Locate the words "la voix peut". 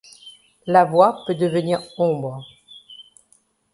0.65-1.35